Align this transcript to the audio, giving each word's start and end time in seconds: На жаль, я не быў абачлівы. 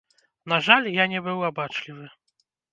На 0.53 0.57
жаль, 0.69 0.89
я 0.95 1.05
не 1.13 1.23
быў 1.29 1.47
абачлівы. 1.53 2.05